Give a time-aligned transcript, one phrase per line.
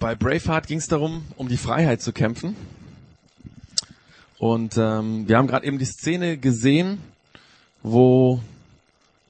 [0.00, 2.56] Bei Braveheart ging es darum, um die Freiheit zu kämpfen.
[4.38, 7.02] Und ähm, wir haben gerade eben die Szene gesehen,
[7.82, 8.40] wo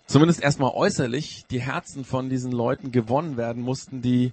[0.06, 4.32] zumindest erstmal äußerlich die Herzen von diesen Leuten gewonnen werden mussten, die,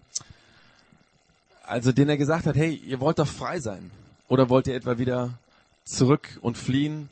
[1.64, 3.90] also denen er gesagt hat, hey, ihr wollt doch frei sein.
[4.28, 5.40] Oder wollt ihr etwa wieder
[5.86, 7.10] zurück und fliehen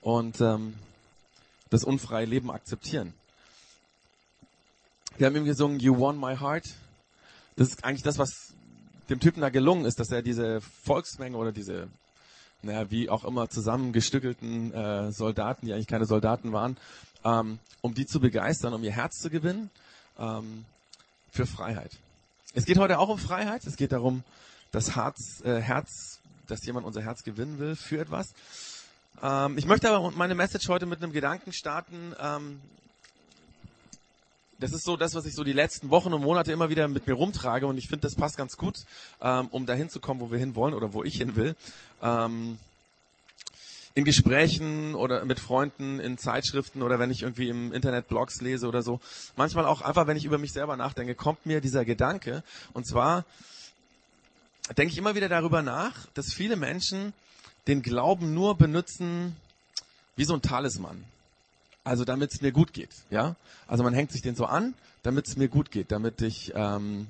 [0.00, 0.72] und ähm,
[1.68, 3.12] das unfreie Leben akzeptieren?
[5.18, 6.70] Wir haben ihm gesungen, You won my heart.
[7.56, 8.54] Das ist eigentlich das, was
[9.08, 11.88] dem Typen da gelungen ist, dass er diese Volksmenge oder diese,
[12.62, 16.76] naja, wie auch immer zusammengestückelten äh, Soldaten, die eigentlich keine Soldaten waren,
[17.24, 19.70] ähm, um die zu begeistern, um ihr Herz zu gewinnen,
[20.18, 20.64] ähm,
[21.30, 21.92] für Freiheit.
[22.54, 23.64] Es geht heute auch um Freiheit.
[23.66, 24.24] Es geht darum,
[24.70, 28.34] das Herz, äh, Herz, dass jemand unser Herz gewinnen will für etwas.
[29.22, 32.60] Ähm, ich möchte aber meine Message heute mit einem Gedanken starten, ähm,
[34.62, 37.06] das ist so das, was ich so die letzten Wochen und Monate immer wieder mit
[37.08, 38.84] mir rumtrage und ich finde, das passt ganz gut,
[39.20, 41.56] ähm, um dahin zu kommen, wo wir hin wollen oder wo ich hin will.
[42.00, 42.58] Ähm,
[43.94, 48.68] in Gesprächen oder mit Freunden, in Zeitschriften oder wenn ich irgendwie im Internet Blogs lese
[48.68, 49.00] oder so.
[49.36, 52.42] Manchmal auch einfach, wenn ich über mich selber nachdenke, kommt mir dieser Gedanke.
[52.72, 53.24] Und zwar
[54.78, 57.12] denke ich immer wieder darüber nach, dass viele Menschen
[57.66, 59.36] den Glauben nur benutzen
[60.16, 61.04] wie so ein Talisman.
[61.84, 63.34] Also damit es mir gut geht, ja.
[63.66, 67.08] Also man hängt sich den so an, damit es mir gut geht, damit ich, ähm,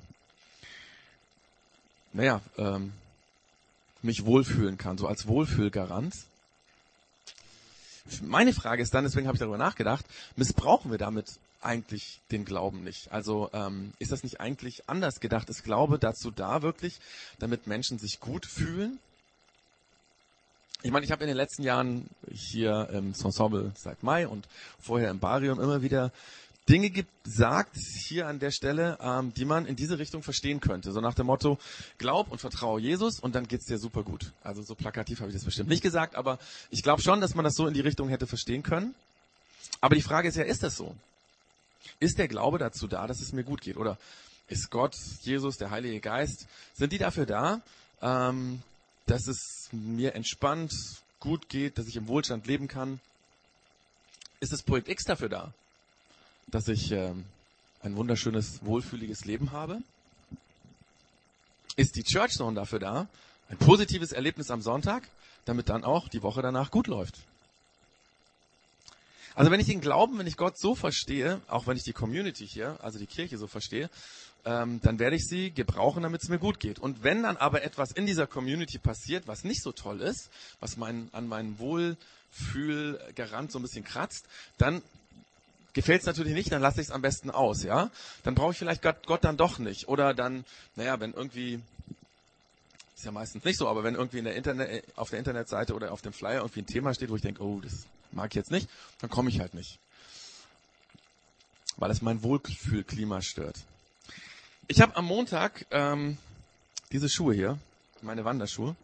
[2.11, 2.91] naja, ähm,
[4.01, 6.15] mich wohlfühlen kann, so als Wohlfühlgarant.
[8.21, 11.27] Meine Frage ist dann, deswegen habe ich darüber nachgedacht, missbrauchen wir damit
[11.61, 13.11] eigentlich den Glauben nicht?
[13.11, 15.49] Also ähm, ist das nicht eigentlich anders gedacht?
[15.49, 16.99] Ist Glaube dazu da wirklich,
[17.39, 18.99] damit Menschen sich gut fühlen?
[20.85, 24.49] Ich meine, ich habe in den letzten Jahren hier im Ensemble seit Mai und
[24.81, 26.11] vorher im Barium immer wieder
[26.67, 30.91] Dinge gesagt hier an der Stelle, ähm, die man in diese Richtung verstehen könnte.
[30.91, 31.57] So nach dem Motto,
[31.97, 34.33] glaub und vertraue Jesus und dann geht's dir super gut.
[34.43, 36.37] Also so plakativ habe ich das bestimmt nicht gesagt, aber
[36.69, 38.93] ich glaube schon, dass man das so in die Richtung hätte verstehen können.
[39.79, 40.93] Aber die Frage ist ja, ist das so?
[42.01, 43.77] Ist der Glaube dazu da, dass es mir gut geht?
[43.77, 43.97] Oder
[44.49, 47.61] ist Gott, Jesus, der Heilige Geist, sind die dafür da,
[48.01, 48.61] ähm,
[49.05, 50.73] dass es mir entspannt,
[51.19, 52.99] gut geht, dass ich im Wohlstand leben kann.
[54.39, 55.53] Ist das Projekt X dafür da,
[56.47, 57.13] dass ich äh,
[57.81, 59.81] ein wunderschönes, wohlfühliges Leben habe?
[61.75, 63.07] Ist die Church Zone dafür da,
[63.49, 65.07] ein positives Erlebnis am Sonntag,
[65.45, 67.19] damit dann auch die Woche danach gut läuft?
[69.35, 72.47] Also wenn ich den Glauben, wenn ich Gott so verstehe, auch wenn ich die Community
[72.47, 73.89] hier, also die Kirche so verstehe,
[74.45, 76.79] ähm, dann werde ich sie gebrauchen, damit es mir gut geht.
[76.79, 80.77] Und wenn dann aber etwas in dieser Community passiert, was nicht so toll ist, was
[80.77, 84.25] mein, an meinem Wohlfühlgarant so ein bisschen kratzt,
[84.57, 84.81] dann
[85.73, 87.89] gefällt es natürlich nicht, dann lasse ich es am besten aus, ja.
[88.23, 89.87] Dann brauche ich vielleicht Gott, Gott dann doch nicht.
[89.87, 90.45] Oder dann,
[90.75, 91.61] naja, wenn irgendwie
[92.95, 95.91] ist ja meistens nicht so, aber wenn irgendwie in der Internet, auf der Internetseite oder
[95.91, 98.51] auf dem Flyer irgendwie ein Thema steht, wo ich denke, oh, das mag ich jetzt
[98.51, 99.79] nicht, dann komme ich halt nicht.
[101.75, 103.57] Weil es mein Wohlfühlklima stört.
[104.69, 106.17] Ich habe am Montag ähm,
[106.93, 107.59] diese Schuhe hier,
[108.01, 108.77] meine Wanderschuhe,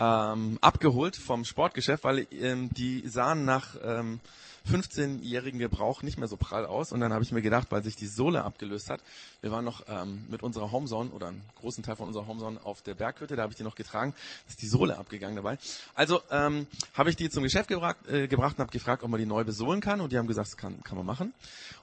[0.00, 4.18] ähm, abgeholt vom Sportgeschäft, weil ähm, die sahen nach ähm,
[4.70, 6.92] 15-jährigen Gebrauch nicht mehr so prall aus.
[6.92, 9.00] Und dann habe ich mir gedacht, weil sich die Sohle abgelöst hat,
[9.40, 12.82] wir waren noch ähm, mit unserer Homezone oder einen großen Teil von unserer Homezone auf
[12.82, 14.14] der Berghütte, da habe ich die noch getragen,
[14.48, 15.58] ist die Sohle abgegangen dabei.
[15.94, 19.20] Also ähm, habe ich die zum Geschäft gebracht, äh, gebracht und habe gefragt, ob man
[19.20, 20.00] die neu besohlen kann.
[20.00, 21.32] Und die haben gesagt, das kann, kann man machen.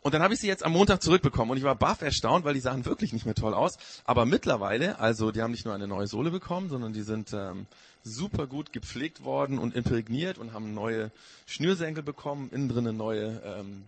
[0.01, 2.53] Und dann habe ich sie jetzt am Montag zurückbekommen und ich war baff erstaunt, weil
[2.53, 3.77] die sahen wirklich nicht mehr toll aus.
[4.05, 7.67] Aber mittlerweile, also die haben nicht nur eine neue Sohle bekommen, sondern die sind ähm,
[8.05, 11.11] super gut gepflegt worden und imprägniert und haben neue
[11.47, 13.85] Schnürsenkel bekommen, innen drin eine neue, ähm,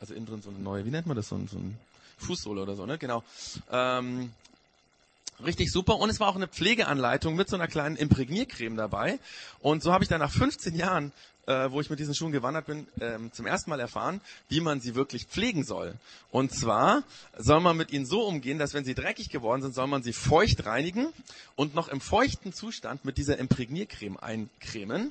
[0.00, 1.78] also innen drin so eine neue, wie nennt man das, so, ein, so ein
[2.16, 2.98] Fußsohle oder so, ne?
[2.98, 3.22] Genau.
[3.70, 4.32] Ähm,
[5.44, 5.96] richtig super.
[5.96, 9.18] Und es war auch eine Pflegeanleitung mit so einer kleinen Imprägniercreme dabei.
[9.60, 11.12] Und so habe ich dann nach 15 Jahren
[11.48, 14.20] äh, wo ich mit diesen Schuhen gewandert bin, ähm, zum ersten Mal erfahren,
[14.50, 15.94] wie man sie wirklich pflegen soll.
[16.30, 17.02] Und zwar
[17.38, 20.12] soll man mit ihnen so umgehen, dass wenn sie dreckig geworden sind, soll man sie
[20.12, 21.08] feucht reinigen
[21.56, 25.10] und noch im feuchten Zustand mit dieser Imprägniercreme eincremen.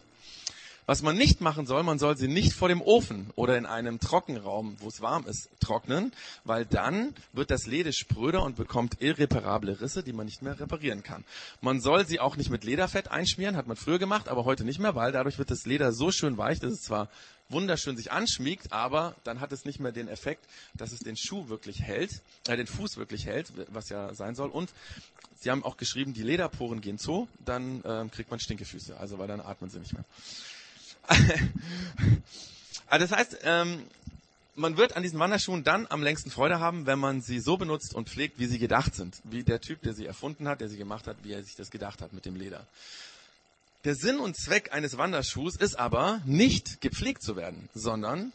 [0.87, 3.99] Was man nicht machen soll, man soll sie nicht vor dem Ofen oder in einem
[3.99, 6.13] Trockenraum, wo es warm ist, trocknen,
[6.45, 11.03] weil dann wird das Leder spröder und bekommt irreparable Risse, die man nicht mehr reparieren
[11.03, 11.25] kann.
[11.59, 14.79] Man soll sie auch nicht mit Lederfett einschmieren, hat man früher gemacht, aber heute nicht
[14.79, 17.09] mehr, weil dadurch wird das Leder so schön weich, dass es zwar
[17.49, 21.49] wunderschön sich anschmiegt, aber dann hat es nicht mehr den Effekt, dass es den Schuh
[21.49, 24.49] wirklich hält, äh, den Fuß wirklich hält, was ja sein soll.
[24.49, 24.71] Und
[25.35, 29.27] sie haben auch geschrieben, die Lederporen gehen zu, dann äh, kriegt man Stinkefüße, also weil
[29.27, 30.05] dann atmen sie nicht mehr.
[32.87, 33.83] Also das heißt, ähm,
[34.55, 37.93] man wird an diesen Wanderschuhen dann am längsten Freude haben, wenn man sie so benutzt
[37.93, 39.15] und pflegt, wie sie gedacht sind.
[39.23, 41.69] Wie der Typ, der sie erfunden hat, der sie gemacht hat, wie er sich das
[41.69, 42.65] gedacht hat mit dem Leder.
[43.83, 48.33] Der Sinn und Zweck eines Wanderschuhs ist aber nicht gepflegt zu werden, sondern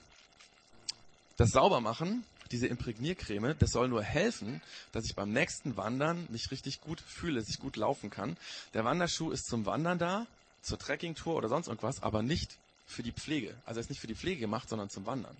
[1.37, 6.81] das Saubermachen, diese Imprägniercreme, das soll nur helfen, dass ich beim nächsten Wandern mich richtig
[6.81, 8.37] gut fühle, dass ich gut laufen kann.
[8.75, 10.27] Der Wanderschuh ist zum Wandern da,
[10.63, 12.57] zur Trekkingtour oder sonst irgendwas, aber nicht
[12.87, 13.55] für die Pflege.
[13.67, 15.37] Also er ist nicht für die Pflege gemacht, sondern zum Wandern.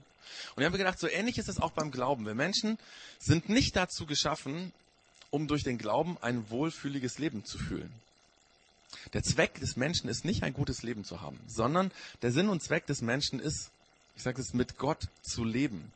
[0.55, 2.27] Und ich habe gedacht, so ähnlich ist es auch beim Glauben.
[2.27, 2.79] Wir Menschen
[3.19, 4.73] sind nicht dazu geschaffen,
[5.31, 7.93] um durch den Glauben ein wohlfühliges Leben zu fühlen.
[9.15, 11.91] Der Zweck des Menschen ist nicht ein gutes Leben zu haben, sondern
[12.21, 13.71] der Sinn und Zweck des Menschen ist,
[14.17, 15.93] ich sage es, mit Gott zu leben.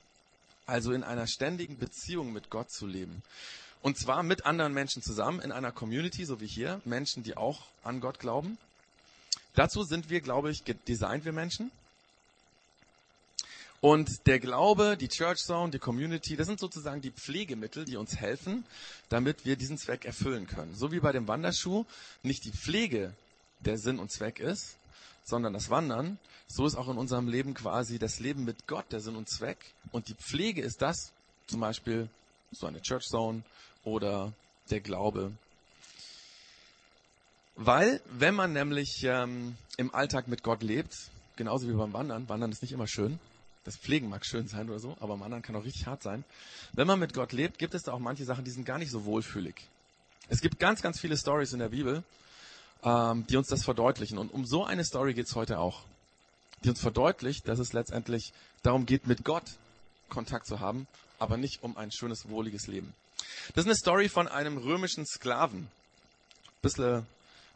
[0.64, 3.22] Also in einer ständigen Beziehung mit Gott zu leben.
[3.82, 7.66] Und zwar mit anderen Menschen zusammen, in einer Community, so wie hier, Menschen, die auch
[7.84, 8.58] an Gott glauben.
[9.56, 11.72] Dazu sind wir, glaube ich, designt, wir Menschen.
[13.80, 18.16] Und der Glaube, die Church Zone, die Community, das sind sozusagen die Pflegemittel, die uns
[18.16, 18.64] helfen,
[19.08, 20.74] damit wir diesen Zweck erfüllen können.
[20.74, 21.84] So wie bei dem Wanderschuh
[22.22, 23.14] nicht die Pflege
[23.60, 24.76] der Sinn und Zweck ist,
[25.24, 26.18] sondern das Wandern,
[26.48, 29.58] so ist auch in unserem Leben quasi das Leben mit Gott der Sinn und Zweck.
[29.90, 31.12] Und die Pflege ist das,
[31.46, 32.08] zum Beispiel
[32.52, 33.42] so eine Church Zone
[33.84, 34.32] oder
[34.70, 35.32] der Glaube,
[37.56, 40.94] weil, wenn man nämlich ähm, im Alltag mit Gott lebt,
[41.36, 43.18] genauso wie beim Wandern, Wandern ist nicht immer schön,
[43.64, 46.24] das Pflegen mag schön sein oder so, aber Wandern kann auch richtig hart sein.
[46.72, 48.90] Wenn man mit Gott lebt, gibt es da auch manche Sachen, die sind gar nicht
[48.90, 49.54] so wohlfühlig.
[50.28, 52.04] Es gibt ganz, ganz viele Stories in der Bibel,
[52.84, 54.18] ähm, die uns das verdeutlichen.
[54.18, 55.82] Und um so eine Story geht's heute auch.
[56.62, 58.32] Die uns verdeutlicht, dass es letztendlich
[58.62, 59.44] darum geht, mit Gott
[60.08, 60.86] Kontakt zu haben,
[61.18, 62.94] aber nicht um ein schönes, wohliges Leben.
[63.54, 65.68] Das ist eine Story von einem römischen Sklaven.
[66.62, 67.06] Bisschen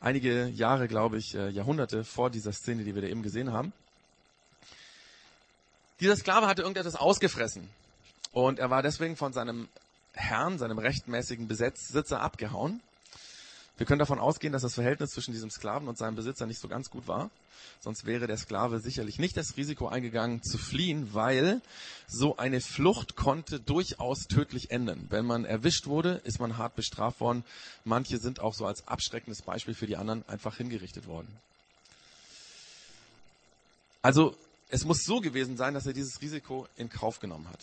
[0.00, 3.72] einige Jahre, glaube ich, äh, Jahrhunderte vor dieser Szene, die wir da eben gesehen haben.
[6.00, 7.68] Dieser Sklave hatte irgendetwas ausgefressen
[8.32, 9.68] und er war deswegen von seinem
[10.12, 12.80] Herrn, seinem rechtmäßigen Besitzer abgehauen.
[13.80, 16.68] Wir können davon ausgehen, dass das Verhältnis zwischen diesem Sklaven und seinem Besitzer nicht so
[16.68, 17.30] ganz gut war.
[17.80, 21.62] Sonst wäre der Sklave sicherlich nicht das Risiko eingegangen zu fliehen, weil
[22.06, 25.06] so eine Flucht konnte durchaus tödlich enden.
[25.08, 27.42] Wenn man erwischt wurde, ist man hart bestraft worden.
[27.86, 31.34] Manche sind auch so als abschreckendes Beispiel für die anderen einfach hingerichtet worden.
[34.02, 34.36] Also
[34.68, 37.60] es muss so gewesen sein, dass er dieses Risiko in Kauf genommen hat.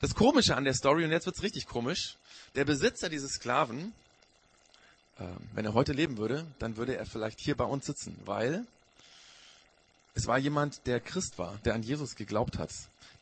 [0.00, 2.16] Das Komische an der Story, und jetzt wird's richtig komisch,
[2.56, 3.92] der Besitzer dieses Sklaven
[5.52, 8.66] wenn er heute leben würde, dann würde er vielleicht hier bei uns sitzen, weil
[10.14, 12.70] es war jemand, der Christ war, der an Jesus geglaubt hat,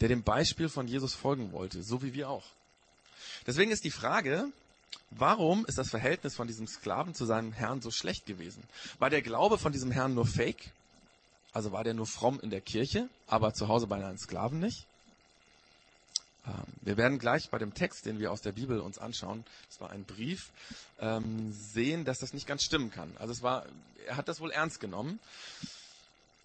[0.01, 2.45] der dem Beispiel von Jesus folgen wollte, so wie wir auch.
[3.47, 4.47] Deswegen ist die Frage,
[5.11, 8.63] warum ist das Verhältnis von diesem Sklaven zu seinem Herrn so schlecht gewesen?
[8.99, 10.71] War der Glaube von diesem Herrn nur fake?
[11.53, 14.87] Also war der nur fromm in der Kirche, aber zu Hause bei einem Sklaven nicht?
[16.47, 19.81] Ähm, wir werden gleich bei dem Text, den wir aus der Bibel uns anschauen, das
[19.81, 20.51] war ein Brief,
[20.99, 23.13] ähm, sehen, dass das nicht ganz stimmen kann.
[23.19, 23.67] Also es war,
[24.07, 25.19] er hat das wohl ernst genommen.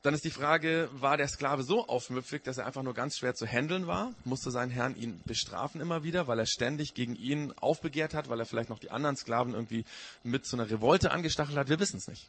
[0.04, 3.34] Dann ist die Frage, war der Sklave so aufmüpfig, dass er einfach nur ganz schwer
[3.34, 4.14] zu handeln war?
[4.24, 8.40] Musste sein Herrn ihn bestrafen immer wieder, weil er ständig gegen ihn aufbegehrt hat, weil
[8.40, 9.86] er vielleicht noch die anderen Sklaven irgendwie
[10.24, 11.68] mit zu einer Revolte angestachelt hat?
[11.68, 12.28] Wir wissen es nicht.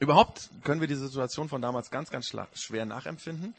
[0.00, 3.54] Überhaupt können wir die Situation von damals ganz, ganz schwer nachempfinden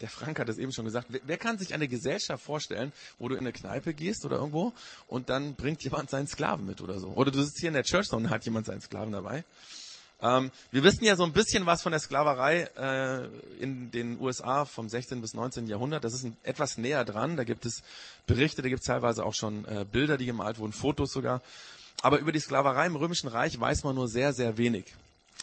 [0.00, 3.28] der Frank hat es eben schon gesagt, wer, wer, kann sich eine Gesellschaft vorstellen, wo
[3.28, 4.72] du in eine Kneipe gehst oder irgendwo
[5.06, 7.08] und dann bringt jemand seinen Sklaven mit oder so.
[7.08, 9.44] Oder du sitzt hier in der Church und hat jemand seinen Sklaven dabei.
[10.22, 13.26] Ähm, wir wissen ja so ein bisschen was von der Sklaverei äh,
[13.62, 15.20] in den USA vom 16.
[15.20, 15.66] bis 19.
[15.66, 16.04] Jahrhundert.
[16.04, 17.36] Das ist ein, etwas näher dran.
[17.36, 17.82] Da gibt es
[18.26, 21.40] Berichte, da gibt es teilweise auch schon äh, Bilder, die gemalt wurden, Fotos sogar.
[22.02, 24.94] Aber über die Sklaverei im Römischen Reich weiß man nur sehr, sehr wenig.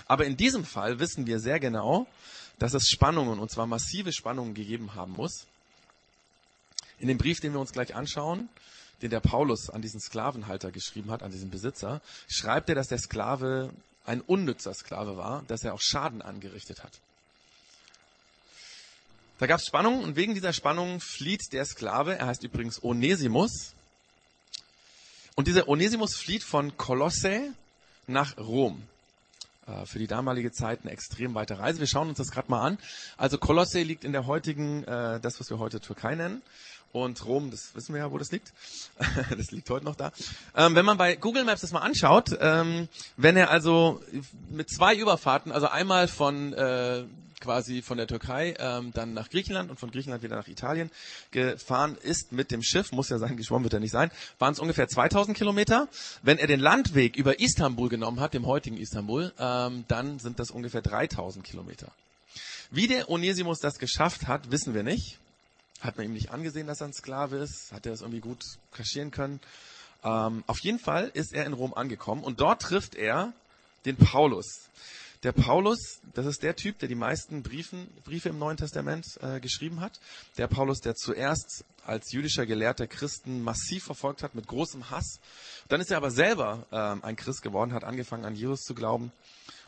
[0.06, 2.08] Aber in diesem Fall wissen wir sehr genau,
[2.60, 5.46] dass es Spannungen, und zwar massive Spannungen gegeben haben muss.
[7.00, 8.50] In dem Brief, den wir uns gleich anschauen,
[9.01, 12.98] den der Paulus an diesen Sklavenhalter geschrieben hat, an diesen Besitzer, schreibt er, dass der
[12.98, 13.72] Sklave
[14.06, 16.94] ein unnützer Sklave war, dass er auch Schaden angerichtet hat.
[19.39, 23.74] Da gab es Spannungen und wegen dieser Spannungen flieht der Sklave, er heißt übrigens Onesimus,
[25.36, 27.54] und dieser Onesimus flieht von Kolosse
[28.08, 28.82] nach Rom.
[29.68, 31.80] Äh, für die damalige Zeit eine extrem weite Reise.
[31.80, 32.78] Wir schauen uns das gerade mal an.
[33.18, 36.42] Also Kolosse liegt in der heutigen, äh, das was wir heute Türkei nennen.
[36.94, 38.54] Und Rom, das wissen wir ja, wo das liegt.
[39.38, 40.12] das liegt heute noch da.
[40.56, 44.02] Ähm, wenn man bei Google Maps das mal anschaut, ähm, wenn er also
[44.50, 47.04] mit zwei Überfahrten, also einmal von äh,
[47.39, 50.89] quasi von der Türkei ähm, dann nach Griechenland und von Griechenland wieder nach Italien
[51.32, 54.60] gefahren ist mit dem Schiff, muss ja sein, geschwommen wird er nicht sein, waren es
[54.60, 55.88] ungefähr 2000 Kilometer.
[56.24, 60.51] Wenn er den Landweg über Istanbul genommen hat, dem heutigen Istanbul, ähm, dann sind das
[60.51, 61.91] ungefähr 3000 Kilometer.
[62.72, 65.17] Wie der Onesimus das geschafft hat, wissen wir nicht.
[65.79, 67.72] Hat man ihm nicht angesehen, dass er ein Sklave ist?
[67.72, 69.39] Hat er es irgendwie gut kaschieren können?
[70.03, 73.34] Ähm, auf jeden Fall ist er in Rom angekommen und dort trifft er
[73.86, 74.67] den Paulus.
[75.24, 79.40] Der Paulus, das ist der Typ, der die meisten Briefen, Briefe im Neuen Testament äh,
[79.40, 80.00] geschrieben hat.
[80.38, 85.20] Der Paulus, der zuerst als jüdischer Gelehrter Christen massiv verfolgt hat mit großem Hass.
[85.70, 89.12] Dann ist er aber selber ähm, ein Christ geworden, hat angefangen an Jesus zu glauben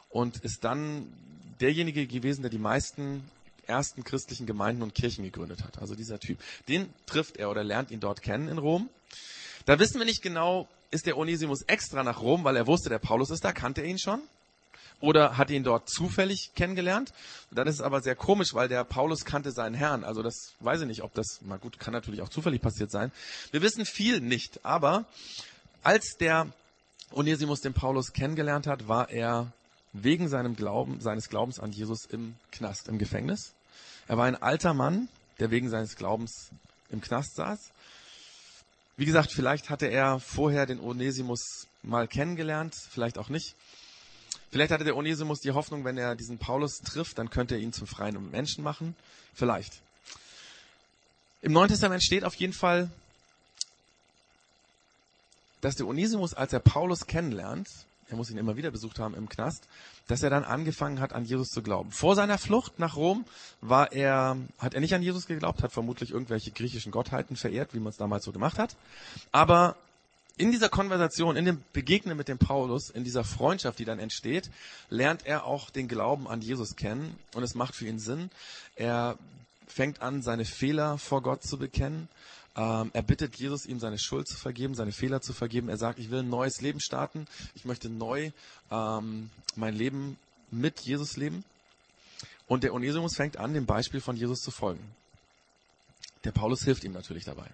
[0.09, 1.11] und ist dann
[1.59, 3.23] derjenige gewesen, der die meisten
[3.65, 5.79] ersten christlichen Gemeinden und Kirchen gegründet hat.
[5.79, 6.39] Also dieser Typ.
[6.67, 8.89] Den trifft er oder lernt ihn dort kennen in Rom.
[9.65, 12.99] Da wissen wir nicht genau, ist der Onesimus extra nach Rom, weil er wusste, der
[12.99, 14.21] Paulus ist da, kannte er ihn schon?
[15.01, 17.13] Oder hat ihn dort zufällig kennengelernt?
[17.51, 20.03] dann ist es aber sehr komisch, weil der Paulus kannte seinen Herrn.
[20.03, 23.11] Also das weiß ich nicht, ob das, mal gut, kann natürlich auch zufällig passiert sein.
[23.51, 25.05] Wir wissen viel nicht, aber
[25.81, 26.47] als der
[27.11, 29.51] Onesimus den Paulus kennengelernt hat, war er
[29.93, 33.53] wegen seinem Glauben, seines Glaubens an Jesus im Knast, im Gefängnis.
[34.07, 35.07] Er war ein alter Mann,
[35.39, 36.49] der wegen seines Glaubens
[36.91, 37.71] im Knast saß.
[38.97, 43.55] Wie gesagt, vielleicht hatte er vorher den Onesimus mal kennengelernt, vielleicht auch nicht.
[44.51, 47.73] Vielleicht hatte der Onesimus die Hoffnung, wenn er diesen Paulus trifft, dann könnte er ihn
[47.73, 48.95] zum freien Menschen machen.
[49.33, 49.81] Vielleicht.
[51.41, 52.89] Im Neuen Testament steht auf jeden Fall,
[55.61, 57.67] dass der Onesimus, als er Paulus kennenlernt,
[58.09, 59.67] er muss ihn immer wieder besucht haben im Knast,
[60.07, 61.91] dass er dann angefangen hat, an Jesus zu glauben.
[61.91, 63.25] Vor seiner Flucht nach Rom
[63.61, 67.79] war er, hat er nicht an Jesus geglaubt, hat vermutlich irgendwelche griechischen Gottheiten verehrt, wie
[67.79, 68.75] man es damals so gemacht hat.
[69.31, 69.75] Aber
[70.39, 74.49] in dieser Konversation, in dem Begegnen mit dem Paulus, in dieser Freundschaft, die dann entsteht,
[74.89, 78.31] lernt er auch den Glauben an Jesus kennen und es macht für ihn Sinn.
[78.75, 79.17] Er
[79.67, 82.07] fängt an, seine Fehler vor Gott zu bekennen
[82.55, 85.69] ähm, er bittet Jesus, ihm seine Schuld zu vergeben, seine Fehler zu vergeben.
[85.69, 87.25] Er sagt, ich will ein neues Leben starten.
[87.55, 88.31] Ich möchte neu
[88.69, 90.17] ähm, mein Leben
[90.51, 91.45] mit Jesus leben.
[92.47, 94.83] Und der Onesimus fängt an, dem Beispiel von Jesus zu folgen.
[96.25, 97.45] Der Paulus hilft ihm natürlich dabei.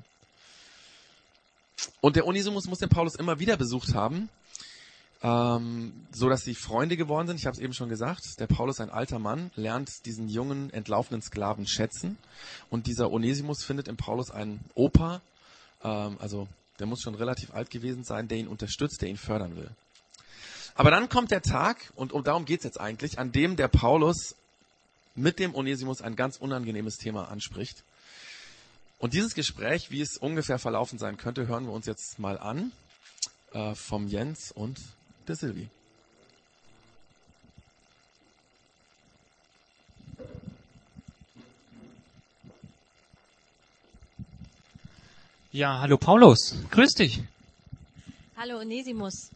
[2.01, 4.29] Und der Onesimus muss den Paulus immer wieder besucht haben,
[5.23, 7.37] ähm, so dass sie Freunde geworden sind.
[7.37, 8.39] Ich habe es eben schon gesagt.
[8.39, 12.17] Der Paulus, ein alter Mann, lernt diesen jungen entlaufenen Sklaven schätzen
[12.69, 15.21] und dieser Onesimus findet im Paulus einen Opa,
[15.83, 16.47] ähm, also
[16.79, 19.69] der muss schon relativ alt gewesen sein, der ihn unterstützt, der ihn fördern will.
[20.75, 24.35] Aber dann kommt der Tag, und um darum geht's jetzt eigentlich, an dem der Paulus
[25.15, 27.83] mit dem Onesimus ein ganz unangenehmes Thema anspricht.
[29.05, 32.71] Und dieses Gespräch, wie es ungefähr verlaufen sein könnte, hören wir uns jetzt mal an
[33.53, 34.79] äh, vom Jens und
[35.27, 35.69] der Silvi.
[45.51, 47.21] Ja, hallo Paulus, grüß dich.
[48.35, 49.29] Hallo Onesimus.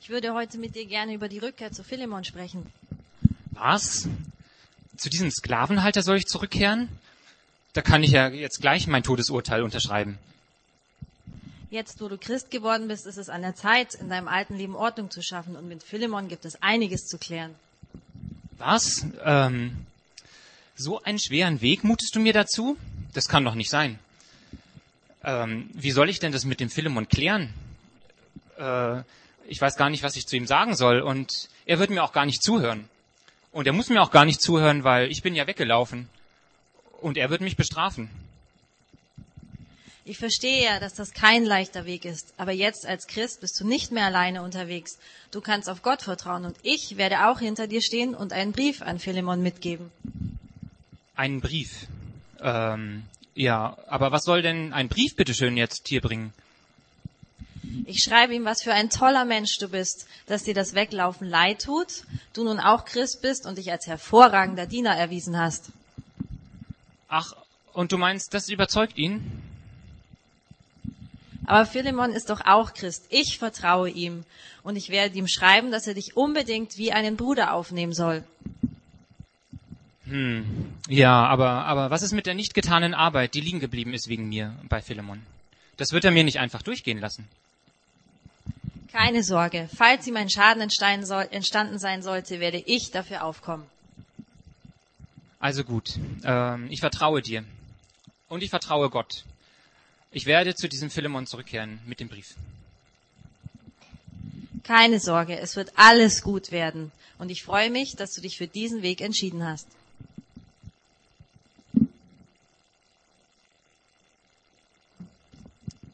[0.00, 2.64] Ich würde heute mit dir gerne über die Rückkehr zu Philemon sprechen.
[3.50, 4.08] Was?
[4.96, 6.88] Zu diesem Sklavenhalter soll ich zurückkehren?
[7.72, 10.18] Da kann ich ja jetzt gleich mein Todesurteil unterschreiben.
[11.70, 14.76] Jetzt, wo du Christ geworden bist, ist es an der Zeit, in deinem alten Leben
[14.76, 15.56] Ordnung zu schaffen.
[15.56, 17.54] Und mit Philemon gibt es einiges zu klären.
[18.58, 19.06] Was?
[19.24, 19.86] Ähm,
[20.76, 22.76] so einen schweren Weg mutest du mir dazu?
[23.14, 23.98] Das kann doch nicht sein.
[25.24, 27.54] Ähm, wie soll ich denn das mit dem Philemon klären?
[28.58, 29.00] Äh,
[29.48, 31.00] ich weiß gar nicht, was ich zu ihm sagen soll.
[31.00, 32.86] Und er wird mir auch gar nicht zuhören.
[33.50, 36.10] Und er muss mir auch gar nicht zuhören, weil ich bin ja weggelaufen.
[37.02, 38.08] Und er wird mich bestrafen.
[40.04, 43.66] Ich verstehe ja, dass das kein leichter Weg ist, aber jetzt als Christ bist du
[43.66, 44.98] nicht mehr alleine unterwegs.
[45.30, 48.82] Du kannst auf Gott vertrauen und ich werde auch hinter dir stehen und einen Brief
[48.82, 49.92] an Philemon mitgeben.
[51.14, 51.86] Einen Brief?
[52.40, 53.04] Ähm,
[53.34, 56.32] ja, aber was soll denn ein Brief bitteschön jetzt hier bringen?
[57.86, 61.62] Ich schreibe ihm, was für ein toller Mensch du bist, dass dir das Weglaufen leid
[61.62, 65.70] tut, du nun auch Christ bist und dich als hervorragender Diener erwiesen hast.
[67.14, 67.34] Ach,
[67.74, 69.20] und du meinst, das überzeugt ihn?
[71.44, 73.04] Aber Philemon ist doch auch Christ.
[73.10, 74.24] Ich vertraue ihm.
[74.62, 78.24] Und ich werde ihm schreiben, dass er dich unbedingt wie einen Bruder aufnehmen soll.
[80.06, 80.72] Hm.
[80.88, 84.30] Ja, aber, aber was ist mit der nicht getanen Arbeit, die liegen geblieben ist wegen
[84.30, 85.20] mir bei Philemon?
[85.76, 87.28] Das wird er mir nicht einfach durchgehen lassen.
[88.90, 89.68] Keine Sorge.
[89.76, 93.66] Falls ihm ein Schaden entstanden sein sollte, werde ich dafür aufkommen.
[95.42, 95.98] Also gut.
[96.22, 97.44] Ähm, ich vertraue dir.
[98.28, 99.24] Und ich vertraue Gott.
[100.12, 102.36] Ich werde zu diesem Philemon zurückkehren mit dem Brief.
[104.62, 106.92] Keine Sorge, es wird alles gut werden.
[107.18, 109.66] Und ich freue mich, dass du dich für diesen Weg entschieden hast.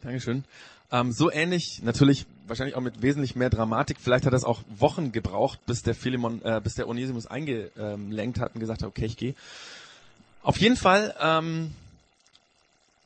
[0.02, 0.44] Dankeschön.
[0.92, 3.98] Ähm, so ähnlich, natürlich wahrscheinlich auch mit wesentlich mehr Dramatik.
[4.00, 8.54] Vielleicht hat das auch Wochen gebraucht, bis der Philemon, äh, bis der Onesimus eingelenkt hat
[8.54, 9.34] und gesagt hat, okay, ich gehe.
[10.42, 11.72] Auf jeden Fall ähm,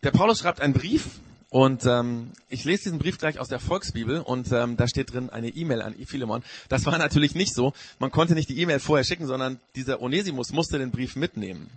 [0.03, 1.07] Der Paulus schreibt einen Brief
[1.49, 5.31] und ähm, ich lese diesen Brief gleich aus der Volksbibel und ähm, da steht drin
[5.31, 6.43] eine E-Mail an Philemon.
[6.69, 7.73] Das war natürlich nicht so.
[8.01, 11.71] Man konnte nicht die E-Mail vorher schicken, sondern dieser Onesimus musste den Brief mitnehmen.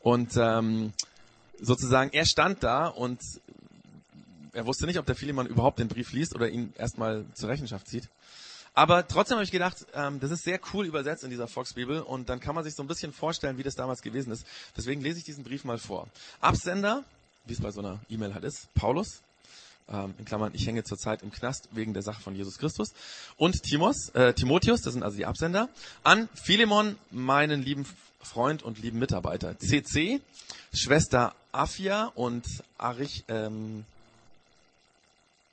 [0.00, 0.92] Und ähm,
[1.60, 3.20] sozusagen, er stand da und
[4.52, 7.88] er wusste nicht, ob der Philemon überhaupt den Brief liest oder ihn erstmal zur Rechenschaft
[7.88, 8.08] zieht.
[8.74, 12.28] Aber trotzdem habe ich gedacht, ähm, das ist sehr cool übersetzt in dieser Volksbibel und
[12.28, 14.46] dann kann man sich so ein bisschen vorstellen, wie das damals gewesen ist.
[14.76, 16.08] Deswegen lese ich diesen Brief mal vor.
[16.40, 17.04] Absender
[17.44, 19.22] wie es bei so einer E-Mail halt ist, Paulus,
[19.88, 22.92] ähm, in Klammern, ich hänge zurzeit im Knast wegen der Sache von Jesus Christus,
[23.36, 25.68] und Timos, äh, Timotheus, das sind also die Absender,
[26.04, 27.86] an Philemon, meinen lieben
[28.20, 30.20] Freund und lieben Mitarbeiter, CC,
[30.72, 32.46] Schwester Afia und
[32.78, 33.84] Arich, ähm,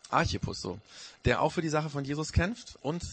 [0.09, 0.79] Archippus, so,
[1.25, 3.03] der auch für die Sache von Jesus kämpft und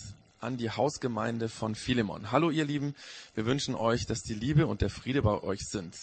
[0.40, 2.30] an die Hausgemeinde von Philemon.
[2.30, 2.94] Hallo ihr Lieben,
[3.34, 5.94] wir wünschen euch, dass die Liebe und der Friede bei euch sind.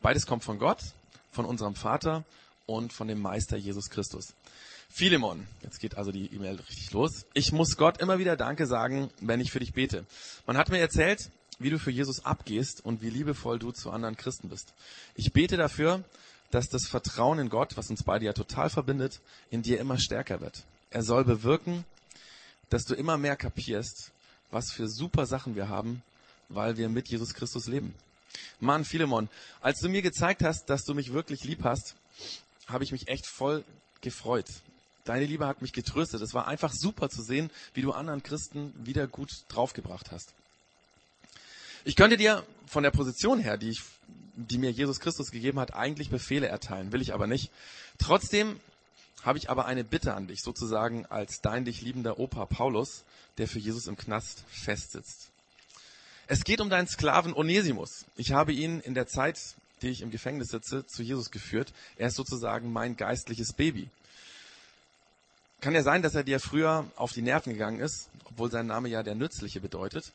[0.00, 0.80] Beides kommt von Gott,
[1.32, 2.24] von unserem Vater
[2.66, 4.34] und von dem Meister Jesus Christus.
[4.90, 7.24] Philemon, jetzt geht also die E-Mail richtig los.
[7.32, 10.04] Ich muss Gott immer wieder Danke sagen, wenn ich für dich bete.
[10.46, 14.16] Man hat mir erzählt, wie du für Jesus abgehst und wie liebevoll du zu anderen
[14.16, 14.72] Christen bist.
[15.14, 16.02] Ich bete dafür,
[16.50, 20.40] dass das Vertrauen in Gott, was uns beide ja total verbindet, in dir immer stärker
[20.40, 20.64] wird.
[20.90, 21.84] Er soll bewirken,
[22.68, 24.10] dass du immer mehr kapierst,
[24.50, 26.02] was für super Sachen wir haben,
[26.48, 27.94] weil wir mit Jesus Christus leben.
[28.58, 29.28] Mann, Philemon,
[29.60, 31.94] als du mir gezeigt hast, dass du mich wirklich lieb hast,
[32.66, 33.64] habe ich mich echt voll
[34.00, 34.46] gefreut.
[35.04, 36.20] Deine Liebe hat mich getröstet.
[36.22, 40.32] Es war einfach super zu sehen, wie du anderen Christen wieder gut draufgebracht hast.
[41.84, 43.82] Ich könnte dir von der Position her, die, ich,
[44.36, 47.50] die mir Jesus Christus gegeben hat, eigentlich Befehle erteilen, will ich aber nicht.
[47.98, 48.60] Trotzdem
[49.22, 53.04] habe ich aber eine Bitte an dich, sozusagen als dein dich liebender Opa Paulus,
[53.38, 55.28] der für Jesus im Knast festsitzt.
[56.26, 58.04] Es geht um deinen Sklaven Onesimus.
[58.16, 59.38] Ich habe ihn in der Zeit,
[59.82, 61.72] die ich im Gefängnis sitze, zu Jesus geführt.
[61.96, 63.88] Er ist sozusagen mein geistliches Baby.
[65.60, 68.88] Kann ja sein, dass er dir früher auf die Nerven gegangen ist, obwohl sein Name
[68.88, 70.12] ja der Nützliche bedeutet.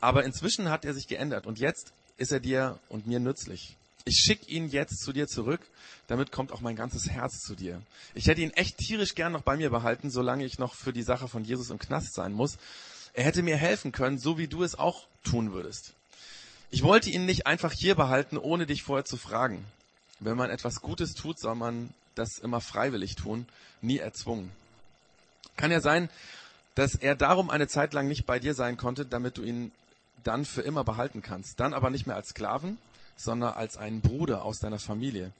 [0.00, 3.76] Aber inzwischen hat er sich geändert und jetzt ist er dir und mir nützlich.
[4.04, 5.60] Ich schicke ihn jetzt zu dir zurück,
[6.06, 7.82] damit kommt auch mein ganzes Herz zu dir.
[8.14, 11.02] Ich hätte ihn echt tierisch gern noch bei mir behalten, solange ich noch für die
[11.02, 12.58] Sache von Jesus im Knast sein muss.
[13.14, 15.94] Er hätte mir helfen können, so wie du es auch tun würdest.
[16.70, 19.64] Ich wollte ihn nicht einfach hier behalten, ohne dich vorher zu fragen.
[20.20, 23.46] Wenn man etwas Gutes tut, soll man das immer freiwillig tun,
[23.82, 24.52] nie erzwungen.
[25.56, 26.10] Kann ja sein,
[26.74, 29.72] dass er darum eine Zeit lang nicht bei dir sein konnte, damit du ihn
[30.26, 31.60] dann für immer behalten kannst.
[31.60, 32.78] Dann aber nicht mehr als Sklaven,
[33.16, 35.32] sondern als einen Bruder aus deiner Familie,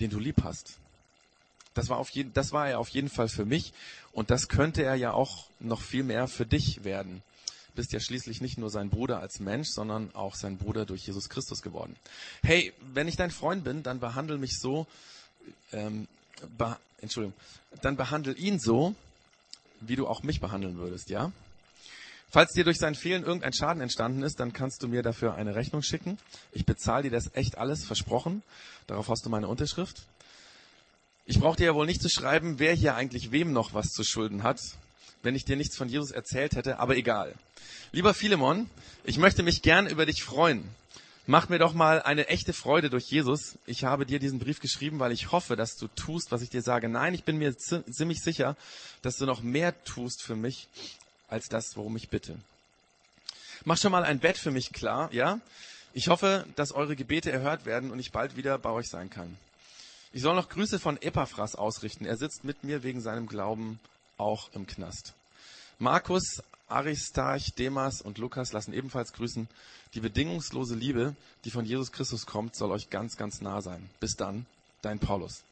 [0.00, 0.78] den du lieb hast.
[1.74, 3.72] Das war, auf jeden, das war er auf jeden Fall für mich
[4.12, 7.22] und das könnte er ja auch noch viel mehr für dich werden.
[7.68, 11.06] Du bist ja schließlich nicht nur sein Bruder als Mensch, sondern auch sein Bruder durch
[11.06, 11.94] Jesus Christus geworden.
[12.42, 14.86] Hey, wenn ich dein Freund bin, dann behandle mich so,
[15.72, 16.08] ähm,
[16.58, 17.38] be Entschuldigung,
[17.80, 18.94] dann behandle ihn so,
[19.80, 21.32] wie du auch mich behandeln würdest, ja?
[22.32, 25.56] Falls dir durch sein Fehlen irgendein Schaden entstanden ist, dann kannst du mir dafür eine
[25.56, 26.16] Rechnung schicken.
[26.52, 28.42] Ich bezahle dir das echt alles, versprochen.
[28.86, 30.02] Darauf hast du meine Unterschrift.
[31.26, 34.04] Ich brauche dir ja wohl nicht zu schreiben, wer hier eigentlich wem noch was zu
[34.04, 34.60] schulden hat,
[35.22, 37.34] wenn ich dir nichts von Jesus erzählt hätte, aber egal.
[37.92, 38.70] Lieber Philemon,
[39.02, 40.68] ich möchte mich gern über dich freuen.
[41.26, 43.58] Mach mir doch mal eine echte Freude durch Jesus.
[43.66, 46.62] Ich habe dir diesen Brief geschrieben, weil ich hoffe, dass du tust, was ich dir
[46.62, 46.88] sage.
[46.88, 48.56] Nein, ich bin mir ziemlich sicher,
[49.02, 50.68] dass du noch mehr tust für mich,
[51.30, 52.36] als das, worum ich bitte.
[53.64, 55.40] Mach schon mal ein Bett für mich klar, ja?
[55.92, 59.36] Ich hoffe, dass eure Gebete erhört werden und ich bald wieder bei euch sein kann.
[60.12, 62.04] Ich soll noch Grüße von Epaphras ausrichten.
[62.04, 63.80] Er sitzt mit mir wegen seinem Glauben
[64.16, 65.14] auch im Knast.
[65.78, 69.48] Markus, Aristarch, Demas und Lukas lassen ebenfalls grüßen.
[69.94, 73.88] Die bedingungslose Liebe, die von Jesus Christus kommt, soll euch ganz, ganz nah sein.
[73.98, 74.46] Bis dann,
[74.82, 75.42] dein Paulus.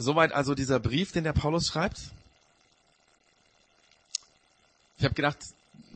[0.00, 1.98] Soweit also dieser Brief, den der Paulus schreibt.
[4.96, 5.38] Ich habe gedacht,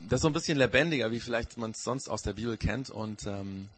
[0.09, 2.89] das ist so ein bisschen lebendiger, wie vielleicht man es sonst aus der Bibel kennt.
[2.89, 3.69] Und ähm,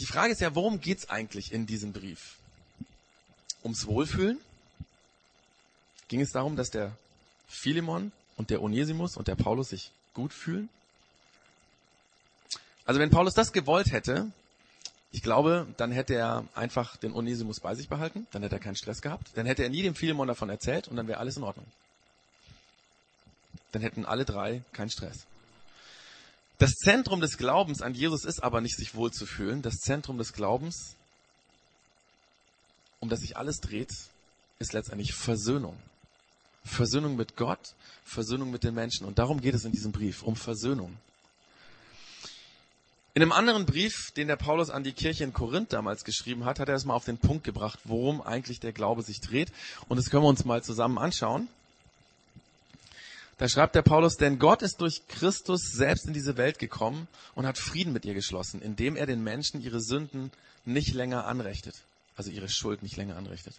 [0.00, 2.36] die Frage ist ja, worum geht es eigentlich in diesem Brief?
[3.62, 4.38] Ums Wohlfühlen?
[6.08, 6.94] Ging es darum, dass der
[7.48, 10.68] Philemon und der Onesimus und der Paulus sich gut fühlen?
[12.84, 14.30] Also wenn Paulus das gewollt hätte,
[15.12, 18.76] ich glaube, dann hätte er einfach den Onesimus bei sich behalten, dann hätte er keinen
[18.76, 21.42] Stress gehabt, dann hätte er nie dem Philemon davon erzählt und dann wäre alles in
[21.42, 21.66] Ordnung
[23.72, 25.26] dann hätten alle drei keinen Stress.
[26.58, 29.62] Das Zentrum des Glaubens an Jesus ist aber nicht sich wohlzufühlen.
[29.62, 30.94] Das Zentrum des Glaubens,
[33.00, 33.90] um das sich alles dreht,
[34.58, 35.76] ist letztendlich Versöhnung.
[36.64, 39.06] Versöhnung mit Gott, Versöhnung mit den Menschen.
[39.06, 40.98] Und darum geht es in diesem Brief, um Versöhnung.
[43.12, 46.60] In einem anderen Brief, den der Paulus an die Kirche in Korinth damals geschrieben hat,
[46.60, 49.50] hat er es mal auf den Punkt gebracht, worum eigentlich der Glaube sich dreht.
[49.88, 51.48] Und das können wir uns mal zusammen anschauen.
[53.38, 57.46] Da schreibt der Paulus, denn Gott ist durch Christus selbst in diese Welt gekommen und
[57.46, 60.30] hat Frieden mit ihr geschlossen, indem er den Menschen ihre Sünden
[60.64, 61.74] nicht länger anrechtet,
[62.16, 63.54] also ihre Schuld nicht länger anrechtet.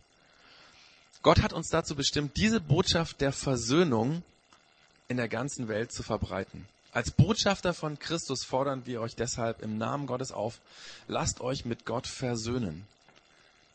[1.24, 4.24] Gott hat uns dazu bestimmt, diese Botschaft der Versöhnung
[5.08, 6.68] in der ganzen Welt zu verbreiten.
[6.94, 10.60] Als Botschafter von Christus fordern wir euch deshalb im Namen Gottes auf,
[11.08, 12.86] lasst euch mit Gott versöhnen.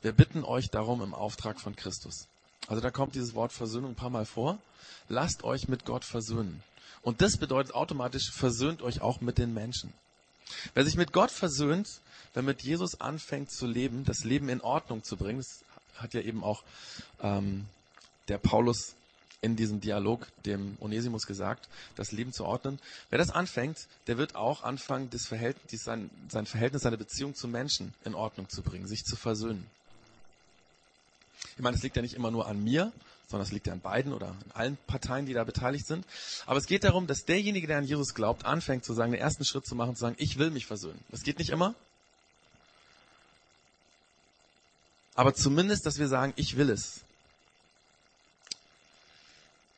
[0.02, 2.26] Wir bitten euch darum im Auftrag von Christus.
[2.68, 4.58] Also da kommt dieses Wort Versöhnung ein paar Mal vor.
[5.08, 6.62] Lasst euch mit Gott versöhnen.
[7.02, 9.92] Und das bedeutet automatisch, versöhnt euch auch mit den Menschen.
[10.74, 12.00] Wer sich mit Gott versöhnt,
[12.34, 15.60] wer mit Jesus anfängt zu leben, das Leben in Ordnung zu bringen, das
[15.96, 16.62] hat ja eben auch
[17.22, 17.66] ähm,
[18.28, 18.94] der Paulus
[19.40, 22.78] in diesem Dialog dem Onesimus gesagt, das Leben zu ordnen.
[23.10, 27.48] Wer das anfängt, der wird auch anfangen, das Verhältnis, sein, sein Verhältnis, seine Beziehung zu
[27.48, 29.66] Menschen in Ordnung zu bringen, sich zu versöhnen.
[31.56, 32.92] Ich meine, es liegt ja nicht immer nur an mir,
[33.28, 36.04] sondern es liegt ja an beiden oder an allen Parteien, die da beteiligt sind.
[36.46, 39.44] Aber es geht darum, dass derjenige, der an Jesus glaubt, anfängt zu sagen, den ersten
[39.44, 40.98] Schritt zu machen, zu sagen, ich will mich versöhnen.
[41.10, 41.74] Das geht nicht immer.
[45.14, 47.00] Aber zumindest, dass wir sagen, ich will es.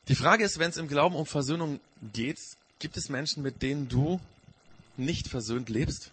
[0.09, 1.79] Die Frage ist, wenn es im Glauben um Versöhnung
[2.13, 2.39] geht,
[2.79, 4.19] gibt es Menschen, mit denen du
[4.97, 6.09] nicht versöhnt lebst?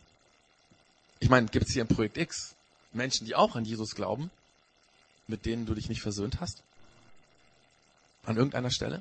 [1.19, 2.55] Ich meine, gibt es hier im Projekt X
[2.93, 4.31] Menschen, die auch an Jesus glauben,
[5.29, 6.63] mit denen du dich nicht versöhnt hast?
[8.27, 9.01] An irgendeiner Stelle?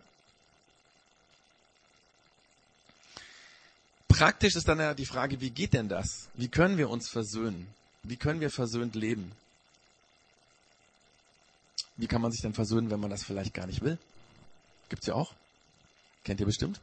[4.07, 6.29] Praktisch ist dann ja die Frage, wie geht denn das?
[6.35, 7.67] Wie können wir uns versöhnen?
[8.03, 9.33] Wie können wir versöhnt leben?
[11.97, 13.97] Wie kann man sich denn versöhnen, wenn man das vielleicht gar nicht will?
[14.89, 15.33] Gibt's ja auch.
[16.23, 16.79] Kennt ihr bestimmt.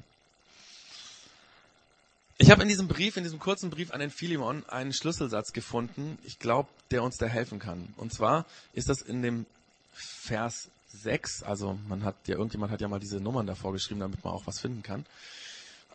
[2.38, 6.18] Ich habe in diesem Brief, in diesem kurzen Brief an den Philemon einen Schlüsselsatz gefunden,
[6.24, 7.94] ich glaube, der uns da helfen kann.
[7.96, 9.46] Und zwar ist das in dem
[9.92, 14.24] Vers 6, also man hat ja, irgendjemand hat ja mal diese Nummern davor geschrieben, damit
[14.24, 15.06] man auch was finden kann.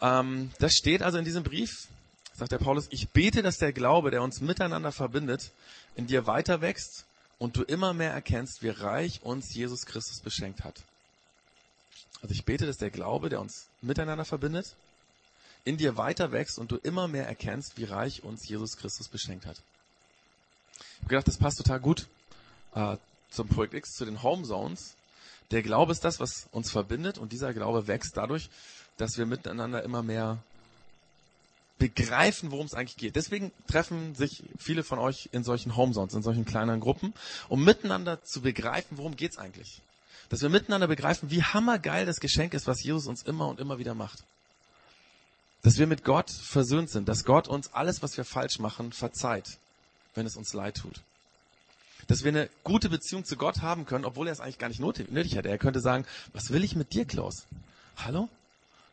[0.01, 1.87] Ähm, das steht also in diesem Brief,
[2.33, 5.51] sagt der Paulus, ich bete, dass der Glaube, der uns miteinander verbindet,
[5.95, 7.05] in dir weiter wächst
[7.39, 10.75] und du immer mehr erkennst, wie reich uns Jesus Christus beschenkt hat.
[12.21, 14.75] Also ich bete, dass der Glaube, der uns miteinander verbindet,
[15.65, 19.45] in dir weiter wächst und du immer mehr erkennst, wie reich uns Jesus Christus beschenkt
[19.45, 19.61] hat.
[20.77, 22.07] Ich habe gedacht, das passt total gut
[22.73, 22.97] äh,
[23.29, 24.95] zum Projekt X, zu den Home Zones.
[25.51, 28.49] Der Glaube ist das, was uns verbindet und dieser Glaube wächst dadurch,
[28.97, 30.39] dass wir miteinander immer mehr
[31.77, 33.15] begreifen, worum es eigentlich geht.
[33.15, 37.13] Deswegen treffen sich viele von euch in solchen Home Zones, in solchen kleineren Gruppen,
[37.49, 39.81] um miteinander zu begreifen, worum geht's eigentlich.
[40.29, 43.79] Dass wir miteinander begreifen, wie hammergeil das Geschenk ist, was Jesus uns immer und immer
[43.79, 44.23] wieder macht.
[45.61, 49.57] Dass wir mit Gott versöhnt sind, dass Gott uns alles, was wir falsch machen, verzeiht,
[50.15, 51.01] wenn es uns leid tut.
[52.07, 54.79] Dass wir eine gute Beziehung zu Gott haben können, obwohl er es eigentlich gar nicht
[54.79, 55.49] nötig hätte.
[55.49, 57.45] Er könnte sagen, was will ich mit dir, Klaus?
[57.97, 58.29] Hallo?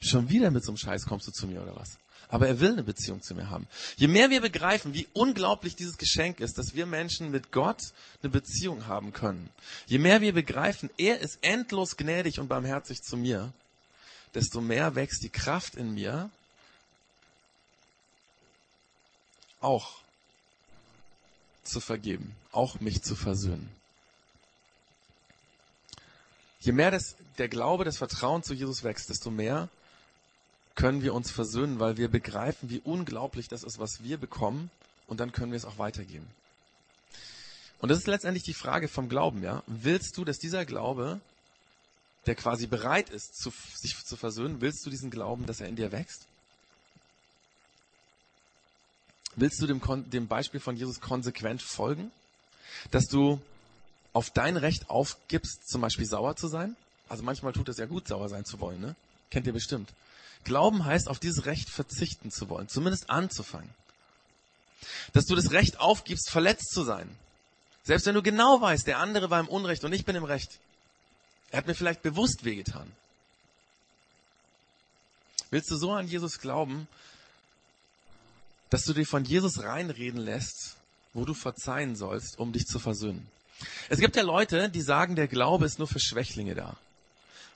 [0.01, 1.99] Schon wieder mit so einem Scheiß kommst du zu mir oder was?
[2.35, 3.69] Aber er will eine Beziehung zu mir haben.
[3.95, 7.81] Je mehr wir begreifen, wie unglaublich dieses Geschenk ist, dass wir Menschen mit Gott
[8.25, 9.51] eine Beziehung haben können,
[9.87, 13.53] je mehr wir begreifen, er ist endlos gnädig und barmherzig zu mir,
[14.35, 16.29] desto mehr wächst die Kraft in mir,
[19.61, 20.01] auch
[21.63, 23.71] zu vergeben, auch mich zu versöhnen.
[26.59, 29.69] Je mehr das, der Glaube, das Vertrauen zu Jesus wächst, desto mehr
[30.75, 34.71] können wir uns versöhnen, weil wir begreifen, wie unglaublich das ist, was wir bekommen,
[35.07, 36.27] und dann können wir es auch weitergeben.
[37.79, 39.63] Und das ist letztendlich die Frage vom Glauben, ja.
[39.67, 41.21] Willst du, dass dieser Glaube,
[42.27, 45.77] der quasi bereit ist, zu, sich zu versöhnen, willst du diesen Glauben, dass er in
[45.77, 46.27] dir wächst?
[49.37, 52.11] Willst du dem, dem Beispiel von Jesus konsequent folgen?
[52.91, 53.41] Dass du
[54.13, 56.77] auf dein Recht aufgibst, zum Beispiel sauer zu sein?
[57.09, 58.97] Also manchmal tut es ja gut, sauer sein zu wollen, ne?
[59.31, 59.91] Kennt ihr bestimmt.
[60.45, 63.71] Glauben heißt, auf dieses Recht verzichten zu wollen, zumindest anzufangen.
[65.13, 67.09] Dass du das Recht aufgibst, verletzt zu sein.
[67.85, 70.59] Selbst wenn du genau weißt, der andere war im Unrecht und ich bin im Recht.
[71.51, 72.91] Er hat mir vielleicht bewusst wehgetan.
[75.51, 76.89] Willst du so an Jesus glauben,
[78.71, 80.77] dass du dir von Jesus reinreden lässt,
[81.13, 83.27] wo du verzeihen sollst, um dich zu versöhnen?
[83.89, 86.77] Es gibt ja Leute, die sagen, der Glaube ist nur für Schwächlinge da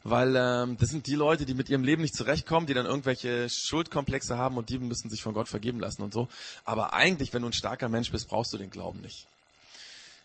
[0.05, 3.49] weil ähm, das sind die Leute, die mit ihrem Leben nicht zurechtkommen, die dann irgendwelche
[3.51, 6.29] Schuldkomplexe haben und die müssen sich von Gott vergeben lassen und so.
[6.65, 9.27] Aber eigentlich, wenn du ein starker Mensch bist, brauchst du den Glauben nicht.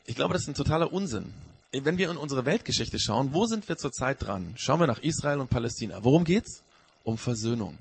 [0.06, 1.34] Ich glaube, das ist ein totaler Unsinn.
[1.72, 4.54] Wenn wir in unsere Weltgeschichte schauen, wo sind wir zurzeit dran?
[4.58, 6.04] Schauen wir nach Israel und Palästina.
[6.04, 6.62] Worum geht's?
[7.04, 7.78] Um Versöhnung.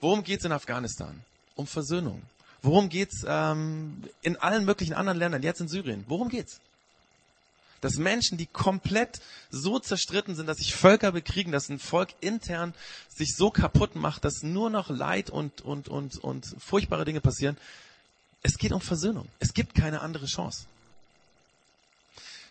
[0.00, 1.20] Worum geht's in Afghanistan?
[1.56, 2.22] Um Versöhnung.
[2.62, 6.04] Worum geht's ähm, in allen möglichen anderen Ländern, jetzt in Syrien?
[6.08, 6.58] Worum geht's?
[7.80, 12.74] Dass Menschen, die komplett so zerstritten sind, dass sich Völker bekriegen, dass ein Volk intern
[13.08, 17.56] sich so kaputt macht, dass nur noch Leid und, und, und, und furchtbare Dinge passieren.
[18.42, 19.28] Es geht um Versöhnung.
[19.38, 20.66] Es gibt keine andere Chance.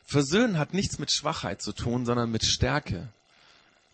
[0.05, 3.07] Versöhnen hat nichts mit Schwachheit zu tun, sondern mit Stärke.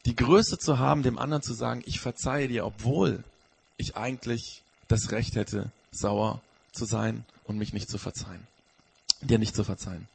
[0.06, 3.24] Die Größe zu haben, dem anderen zu sagen, ich verzeihe dir, obwohl
[3.78, 6.42] ich eigentlich das Recht hätte, sauer
[6.74, 8.46] zu sein und mich nicht zu verzeihen.
[9.22, 10.08] Dir nicht zu verzeihen.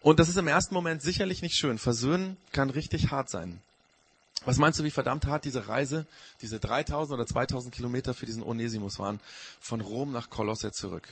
[0.00, 1.78] Und das ist im ersten Moment sicherlich nicht schön.
[1.78, 3.60] Versöhnen kann richtig hart sein.
[4.44, 6.06] Was meinst du, wie verdammt hart diese Reise,
[6.40, 9.20] diese 3000 oder 2000 Kilometer für diesen Onesimus waren,
[9.60, 11.08] von Rom nach Kolosse zurück?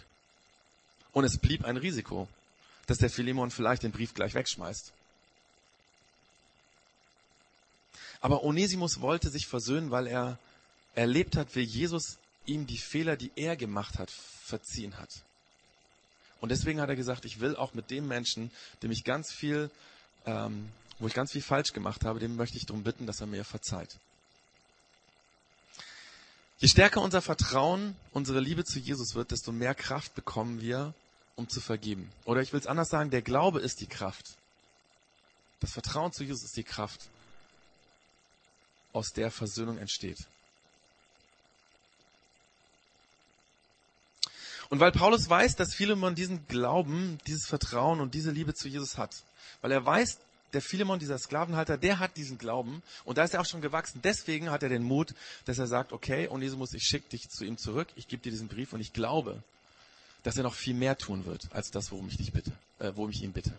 [1.12, 2.28] Und es blieb ein Risiko,
[2.86, 4.92] dass der Philemon vielleicht den Brief gleich wegschmeißt.
[8.20, 10.38] Aber Onesimus wollte sich versöhnen, weil er
[10.94, 15.10] erlebt hat, wie Jesus ihm die Fehler, die er gemacht hat, verziehen hat.
[16.46, 19.68] Und deswegen hat er gesagt, ich will auch mit dem Menschen, dem ich ganz viel,
[20.26, 20.68] ähm,
[21.00, 23.44] wo ich ganz viel falsch gemacht habe, dem möchte ich darum bitten, dass er mir
[23.44, 23.98] verzeiht.
[26.58, 30.94] Je stärker unser Vertrauen, unsere Liebe zu Jesus wird, desto mehr Kraft bekommen wir,
[31.34, 32.08] um zu vergeben.
[32.26, 34.36] Oder ich will es anders sagen, der Glaube ist die Kraft.
[35.58, 37.08] Das Vertrauen zu Jesus ist die Kraft,
[38.92, 40.18] aus der Versöhnung entsteht.
[44.68, 48.98] Und weil Paulus weiß, dass Philemon diesen Glauben, dieses Vertrauen und diese Liebe zu Jesus
[48.98, 49.14] hat,
[49.60, 50.18] weil er weiß,
[50.52, 54.00] der Philemon, dieser Sklavenhalter, der hat diesen Glauben und da ist er auch schon gewachsen.
[54.02, 57.58] Deswegen hat er den Mut, dass er sagt, okay, Onesimus, ich schicke dich zu ihm
[57.58, 59.42] zurück, ich gebe dir diesen Brief und ich glaube,
[60.22, 63.10] dass er noch viel mehr tun wird, als das, worum ich dich bitte, äh, worum
[63.10, 63.52] ich ihn bitte.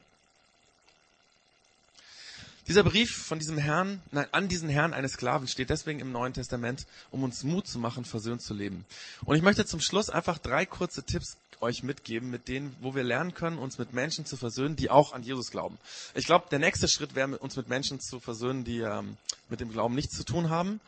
[2.67, 6.33] Dieser Brief von diesem Herrn, nein, an diesen Herrn eines Sklaven steht deswegen im Neuen
[6.33, 8.85] Testament, um uns Mut zu machen, versöhnt zu leben.
[9.23, 13.03] Und ich möchte zum Schluss einfach drei kurze Tipps euch mitgeben, mit denen, wo wir
[13.03, 15.77] lernen können, uns mit Menschen zu versöhnen, die auch an Jesus glauben.
[16.13, 19.15] Ich glaube, der nächste Schritt wäre, uns mit Menschen zu versöhnen, die ähm,
[19.47, 20.81] mit dem Glauben nichts zu tun haben.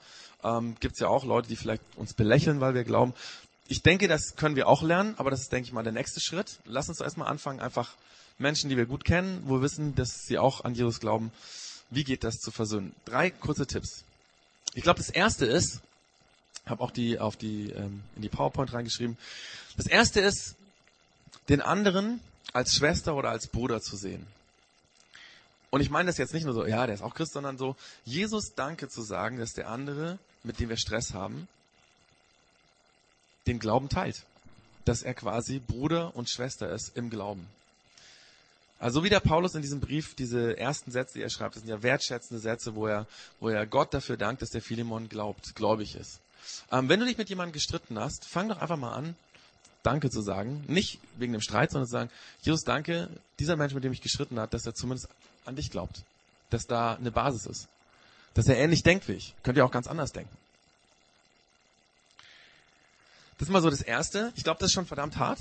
[0.43, 3.13] Ähm, Gibt ja auch Leute, die vielleicht uns belächeln, weil wir glauben.
[3.69, 6.19] Ich denke, das können wir auch lernen, aber das ist, denke ich mal, der nächste
[6.19, 6.59] Schritt.
[6.65, 7.93] Lass uns erstmal anfangen, einfach
[8.37, 11.31] Menschen, die wir gut kennen, wo wir wissen, dass sie auch an Jesus glauben,
[11.89, 12.93] wie geht das zu versöhnen?
[13.05, 14.03] Drei kurze Tipps.
[14.73, 15.81] Ich glaube, das erste ist,
[16.65, 19.17] habe auch die auf die ähm, in die PowerPoint reingeschrieben.
[19.77, 20.55] Das erste ist,
[21.49, 22.19] den anderen
[22.53, 24.25] als Schwester oder als Bruder zu sehen.
[25.71, 27.75] Und ich meine das jetzt nicht nur so, ja, der ist auch Christ, sondern so,
[28.05, 31.47] Jesus Danke zu sagen, dass der andere, mit dem wir Stress haben,
[33.45, 34.23] den Glauben teilt.
[34.85, 37.47] Dass er quasi Bruder und Schwester ist im Glauben.
[38.79, 41.69] Also wie der Paulus in diesem Brief diese ersten Sätze, die er schreibt, das sind
[41.69, 43.07] ja wertschätzende Sätze, wo er,
[43.39, 46.19] wo er Gott dafür dankt, dass der Philemon glaubt, gläubig ist.
[46.71, 49.15] Ähm, wenn du dich mit jemandem gestritten hast, fang doch einfach mal an,
[49.83, 50.63] Danke zu sagen.
[50.67, 52.09] Nicht wegen dem Streit, sondern zu sagen,
[52.41, 55.07] Jesus, danke, dieser Mensch, mit dem ich gestritten hat, dass er zumindest
[55.45, 56.03] an dich glaubt.
[56.49, 57.67] Dass da eine Basis ist.
[58.33, 59.33] Dass er ähnlich denkt wie ich.
[59.43, 60.35] Könnt ihr auch ganz anders denken.
[63.37, 64.33] Das ist mal so das Erste.
[64.35, 65.39] Ich glaube, das ist schon verdammt hart.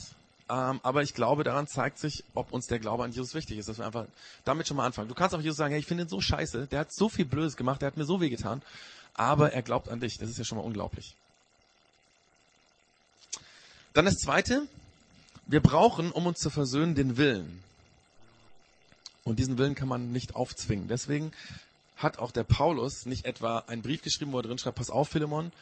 [0.51, 3.69] Ähm, aber ich glaube, daran zeigt sich, ob uns der Glaube an Jesus wichtig ist,
[3.69, 4.07] dass wir einfach
[4.45, 5.09] damit schon mal anfangen.
[5.09, 7.27] Du kannst auch Jesus sagen, hey, ich finde ihn so scheiße, der hat so viel
[7.27, 8.63] Blödes gemacht, der hat mir so weh getan,
[9.15, 10.17] aber er glaubt an dich.
[10.19, 11.15] Das ist ja schon mal unglaublich.
[13.93, 14.67] Dann das Zweite,
[15.47, 17.63] wir brauchen, um uns zu versöhnen, den Willen.
[19.25, 20.89] Und diesen Willen kann man nicht aufzwingen.
[20.89, 21.33] Deswegen
[21.97, 25.09] hat auch der Paulus nicht etwa einen Brief geschrieben, wo er drin schreibt, pass auf,
[25.09, 25.53] Philemon,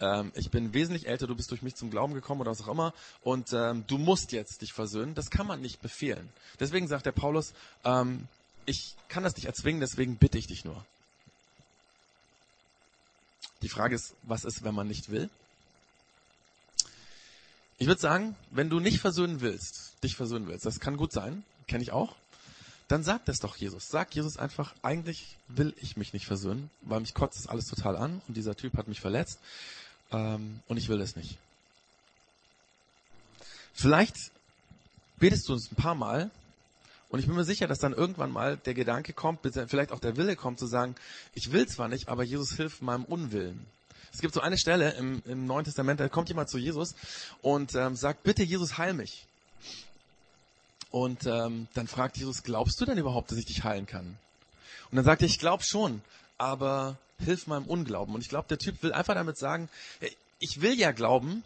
[0.00, 2.68] ähm, ich bin wesentlich älter, du bist durch mich zum Glauben gekommen oder was auch
[2.68, 5.14] immer und ähm, du musst jetzt dich versöhnen.
[5.14, 6.28] Das kann man nicht befehlen.
[6.60, 7.54] Deswegen sagt der Paulus,
[7.84, 8.28] ähm,
[8.66, 10.84] ich kann das nicht erzwingen, deswegen bitte ich dich nur.
[13.62, 15.30] Die Frage ist, was ist, wenn man nicht will?
[17.78, 21.44] Ich würde sagen, wenn du nicht versöhnen willst, dich versöhnen willst, das kann gut sein,
[21.66, 22.14] kenne ich auch,
[22.88, 23.88] dann sag das doch Jesus.
[23.88, 27.96] Sag Jesus einfach, eigentlich will ich mich nicht versöhnen, weil mich kotzt das alles total
[27.96, 29.40] an und dieser Typ hat mich verletzt.
[30.12, 31.38] Ähm, und ich will das nicht.
[33.74, 34.16] Vielleicht
[35.18, 36.30] betest du uns ein paar Mal
[37.08, 40.16] und ich bin mir sicher, dass dann irgendwann mal der Gedanke kommt, vielleicht auch der
[40.16, 40.94] Wille kommt zu sagen,
[41.34, 43.66] ich will zwar nicht, aber Jesus hilft meinem Unwillen.
[44.12, 46.94] Es gibt so eine Stelle im, im Neuen Testament, da kommt jemand zu Jesus
[47.42, 49.26] und ähm, sagt, bitte Jesus, heil mich.
[50.90, 54.16] Und ähm, dann fragt Jesus, glaubst du denn überhaupt, dass ich dich heilen kann?
[54.90, 56.00] Und dann sagt er, ich glaube schon,
[56.38, 58.14] aber hilf meinem Unglauben.
[58.14, 59.68] Und ich glaube, der Typ will einfach damit sagen,
[60.38, 61.42] ich will ja glauben,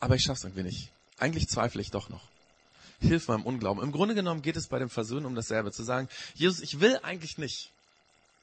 [0.00, 0.90] aber ich schaff's irgendwie nicht.
[1.18, 2.22] Eigentlich zweifle ich doch noch.
[3.00, 3.82] Hilf meinem Unglauben.
[3.82, 6.98] Im Grunde genommen geht es bei dem Versöhnen um dasselbe, zu sagen, Jesus, ich will
[7.02, 7.70] eigentlich nicht.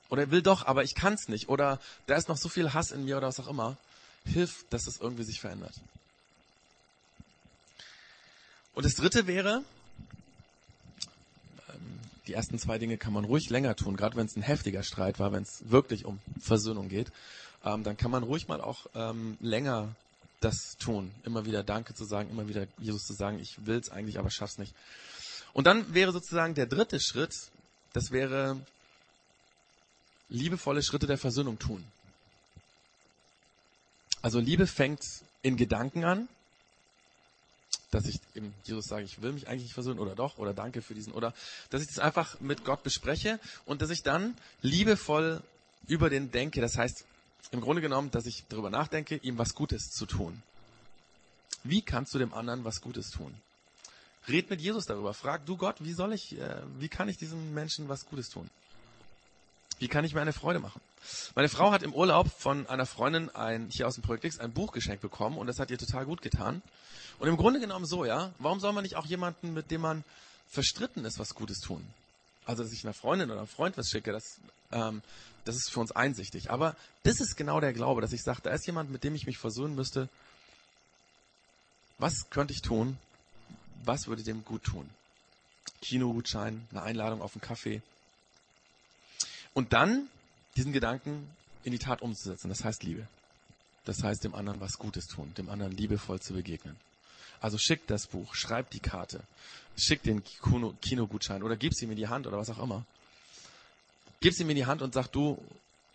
[0.10, 1.50] Oder will doch, aber ich kann's nicht.
[1.50, 3.78] Oder da ist noch so viel Hass in mir oder was auch immer.
[4.26, 5.74] hilf, dass es irgendwie sich verändert.
[8.74, 9.64] Und das dritte wäre,
[12.28, 15.20] die ersten zwei Dinge kann man ruhig länger tun, gerade wenn es ein heftiger Streit
[15.20, 17.12] war, wenn es wirklich um Versöhnung geht,
[17.64, 19.96] ähm, dann kann man ruhig mal auch ähm, länger
[20.42, 23.90] das tun, immer wieder Danke zu sagen, immer wieder Jesus zu sagen, ich will es
[23.90, 24.74] eigentlich, aber schaff's nicht.
[25.54, 27.34] Und dann wäre sozusagen der dritte Schritt,
[27.94, 28.60] das wäre
[30.30, 31.84] liebevolle Schritte der Versöhnung tun.
[34.22, 35.04] Also Liebe fängt
[35.44, 36.28] in Gedanken an,
[37.96, 40.82] dass ich eben Jesus sage, ich will mich eigentlich nicht versöhnen oder doch oder danke
[40.82, 41.34] für diesen oder
[41.70, 45.42] dass ich das einfach mit Gott bespreche und dass ich dann liebevoll
[45.88, 46.60] über den denke.
[46.60, 47.06] Das heißt,
[47.52, 50.44] im Grunde genommen, dass ich darüber nachdenke, ihm was Gutes zu tun.
[51.64, 53.34] Wie kannst du dem anderen was Gutes tun?
[54.28, 55.14] Red mit Jesus darüber.
[55.14, 58.50] Frag du Gott, wie soll ich, äh, wie kann ich diesem Menschen was Gutes tun?
[59.80, 60.82] Wie kann ich mir eine Freude machen?
[61.36, 64.52] Meine Frau hat im Urlaub von einer Freundin ein, hier aus dem Projekt X ein
[64.54, 66.62] Buch geschenkt bekommen und das hat ihr total gut getan.
[67.20, 70.04] Und im Grunde genommen so, ja, warum soll man nicht auch jemanden, mit dem man
[70.50, 71.86] verstritten ist, was Gutes tun?
[72.46, 74.38] Also, dass ich einer Freundin oder einem Freund was schicke, das,
[74.72, 75.02] ähm,
[75.46, 76.52] das ist für uns einsichtig.
[76.52, 79.26] Aber das ist genau der Glaube, dass ich sage, da ist jemand, mit dem ich
[79.26, 80.10] mich versöhnen müsste.
[81.98, 82.98] Was könnte ich tun?
[83.84, 84.90] Was würde dem gut tun?
[85.82, 87.82] Kinogutschein, eine Einladung auf einen Kaffee.
[89.56, 90.08] Und dann
[90.58, 91.28] diesen Gedanken
[91.64, 92.50] in die Tat umzusetzen.
[92.50, 93.08] Das heißt Liebe.
[93.86, 96.76] Das heißt, dem anderen was Gutes tun, dem anderen liebevoll zu begegnen.
[97.40, 99.22] Also schick das Buch, schreib die Karte,
[99.78, 100.24] schick den
[100.82, 102.84] Kinogutschein oder gib sie ihm in die Hand oder was auch immer.
[104.22, 105.38] Gib sie ihm in die Hand und sag du,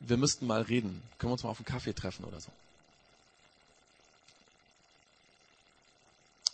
[0.01, 1.03] wir müssten mal reden.
[1.19, 2.51] Können wir uns mal auf einen Kaffee treffen oder so.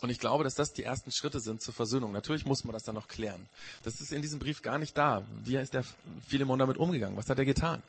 [0.01, 2.11] Und ich glaube, dass das die ersten Schritte sind zur Versöhnung.
[2.11, 3.47] Natürlich muss man das dann noch klären.
[3.83, 5.23] Das ist in diesem Brief gar nicht da.
[5.43, 5.83] Wie ist der
[6.27, 7.17] Philemon damit umgegangen?
[7.17, 7.81] Was hat er getan?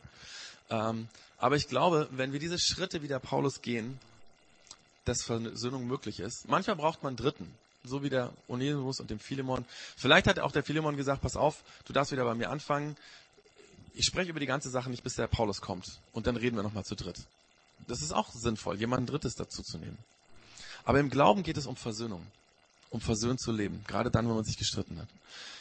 [0.71, 4.01] Ähm, aber ich glaube, wenn wir diese Schritte wie der Paulus gehen,
[5.09, 6.49] dass Versöhnung möglich ist.
[6.49, 7.51] Manchmal braucht man Dritten,
[7.85, 9.65] so wie der Onesimus und dem Philemon.
[9.97, 12.97] Vielleicht hat auch der Philemon gesagt, pass auf, du darfst wieder bei mir anfangen.
[13.95, 15.99] Ich spreche über die ganze Sache nicht, bis der Paulus kommt.
[16.13, 17.21] Und dann reden wir nochmal zu dritt.
[17.87, 19.99] Das ist auch sinnvoll, jemanden Drittes dazu zu nehmen.
[20.89, 22.23] Aber im Glauben geht es um Versöhnung.
[22.89, 23.85] Um versöhnt zu leben.
[23.87, 25.09] Gerade dann, wenn man sich gestritten hat.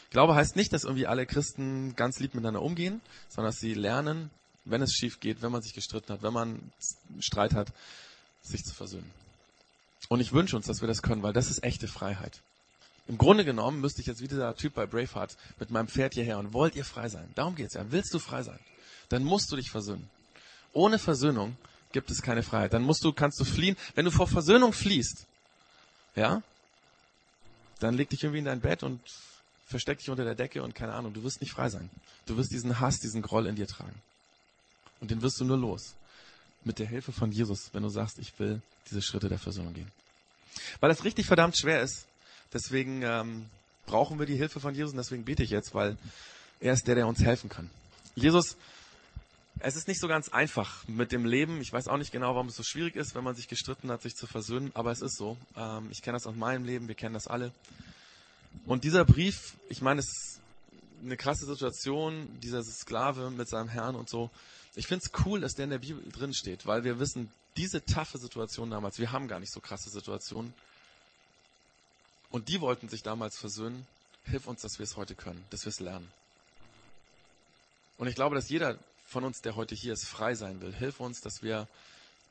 [0.09, 4.29] Glaube heißt nicht, dass irgendwie alle Christen ganz lieb miteinander umgehen, sondern dass sie lernen,
[4.63, 6.71] wenn es schief geht, wenn man sich gestritten hat, wenn man
[7.19, 7.73] Streit hat,
[8.41, 9.11] sich zu versöhnen.
[10.07, 12.39] Und ich wünsche uns, dass wir das können, weil das ist echte Freiheit.
[13.09, 16.39] Im Grunde genommen müsste ich jetzt wie dieser Typ bei Braveheart mit meinem Pferd hierher
[16.39, 17.29] und wollt ihr frei sein?
[17.35, 17.83] Darum geht's ja.
[17.89, 18.59] Willst du frei sein?
[19.09, 20.09] Dann musst du dich versöhnen.
[20.71, 21.57] Ohne Versöhnung
[21.91, 22.73] gibt es keine Freiheit.
[22.73, 23.77] Dann musst du, kannst du fliehen.
[23.95, 25.25] Wenn du vor Versöhnung fliehst,
[26.15, 26.41] ja,
[27.79, 28.99] dann leg dich irgendwie in dein Bett und
[29.67, 31.89] versteck dich unter der Decke und keine Ahnung, du wirst nicht frei sein.
[32.25, 34.01] Du wirst diesen Hass, diesen Groll in dir tragen.
[34.99, 35.93] Und den wirst du nur los.
[36.63, 39.91] Mit der Hilfe von Jesus, wenn du sagst, ich will diese Schritte der Versöhnung gehen.
[40.79, 42.05] Weil das richtig verdammt schwer ist.
[42.53, 43.45] Deswegen ähm,
[43.85, 45.97] brauchen wir die Hilfe von Jesus und deswegen bete ich jetzt, weil
[46.59, 47.69] er ist der, der uns helfen kann.
[48.15, 48.57] Jesus,
[49.59, 51.61] es ist nicht so ganz einfach mit dem Leben.
[51.61, 54.01] Ich weiß auch nicht genau, warum es so schwierig ist, wenn man sich gestritten hat,
[54.01, 55.37] sich zu versöhnen, aber es ist so.
[55.55, 57.51] Ähm, ich kenne das aus meinem Leben, wir kennen das alle.
[58.65, 60.39] Und dieser Brief, ich meine, es ist
[61.03, 64.29] eine krasse Situation, dieser Sklave mit seinem Herrn und so.
[64.75, 67.83] Ich finde es cool, dass der in der Bibel drin steht, weil wir wissen, diese
[67.83, 70.53] taffe Situation damals, wir haben gar nicht so krasse Situationen.
[72.29, 73.87] Und die wollten sich damals versöhnen.
[74.25, 76.11] Hilf uns, dass wir es heute können, dass wir es lernen.
[77.97, 80.73] Und ich glaube, dass jeder von uns, der heute hier ist, frei sein will.
[80.73, 81.67] Hilf uns, dass wir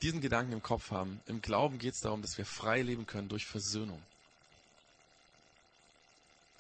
[0.03, 1.21] diesen Gedanken im Kopf haben.
[1.27, 4.01] Im Glauben geht es darum, dass wir frei leben können durch Versöhnung.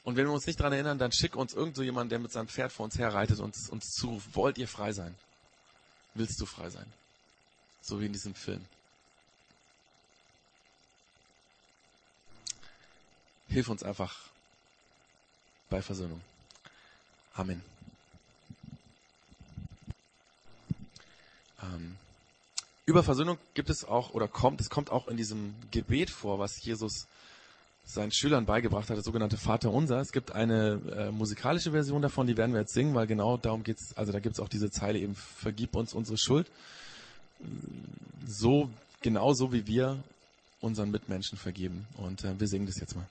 [0.04, 2.32] Und wenn wir uns nicht daran erinnern, dann schick uns irgend so jemand, der mit
[2.32, 5.14] seinem Pferd vor uns herreitet und uns zuruft, wollt ihr frei sein?
[6.14, 6.86] Willst du frei sein?
[7.82, 8.64] So wie in diesem Film.
[13.48, 14.16] Hilf uns einfach
[15.68, 16.20] bei Versöhnung.
[17.34, 17.75] Amen.
[21.74, 21.96] Ähm,
[22.86, 26.62] über Versöhnung gibt es auch oder kommt, es kommt auch in diesem Gebet vor, was
[26.62, 27.06] Jesus
[27.84, 30.00] seinen Schülern beigebracht hat, das sogenannte Vater Unser.
[30.00, 33.62] Es gibt eine äh, musikalische Version davon, die werden wir jetzt singen, weil genau darum
[33.62, 33.96] geht's.
[33.96, 36.48] Also da gibt's auch diese Zeile eben: Vergib uns unsere Schuld,
[38.26, 38.70] so
[39.02, 39.98] genau so wie wir
[40.60, 41.86] unseren Mitmenschen vergeben.
[41.96, 43.06] Und äh, wir singen das jetzt mal.